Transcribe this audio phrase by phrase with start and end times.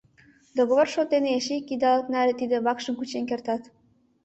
[0.57, 3.63] —Договор шот дене эше ик идалык наре тиде вакшым кучен кертат.